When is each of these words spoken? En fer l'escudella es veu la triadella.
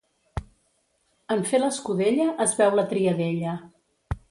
En 1.35 1.43
fer 1.51 1.59
l'escudella 1.61 2.27
es 2.47 2.59
veu 2.63 2.75
la 2.81 2.89
triadella. 2.95 3.57